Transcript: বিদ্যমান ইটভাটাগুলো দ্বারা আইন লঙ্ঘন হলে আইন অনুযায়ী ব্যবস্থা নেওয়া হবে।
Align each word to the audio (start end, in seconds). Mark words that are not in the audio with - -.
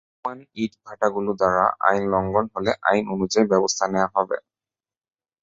বিদ্যমান 0.03 0.39
ইটভাটাগুলো 0.57 1.31
দ্বারা 1.39 1.65
আইন 1.87 2.03
লঙ্ঘন 2.13 2.45
হলে 2.53 2.71
আইন 2.89 3.03
অনুযায়ী 3.13 3.45
ব্যবস্থা 3.51 3.83
নেওয়া 3.87 4.09
হবে। 4.15 4.37